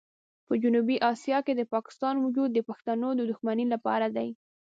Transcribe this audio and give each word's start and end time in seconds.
په 0.47 0.53
جنوبي 0.61 0.97
اسیا 1.11 1.37
کې 1.45 1.53
د 1.55 1.61
پاکستان 1.73 2.15
وجود 2.19 2.49
د 2.53 2.59
پښتنو 2.69 3.09
د 3.15 3.21
دښمنۍ 3.29 3.65
لپاره 3.73 4.07
دی. 4.17 4.29